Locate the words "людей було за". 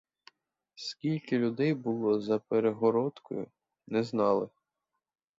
1.37-2.39